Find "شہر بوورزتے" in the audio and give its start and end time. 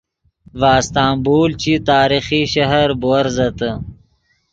2.53-3.71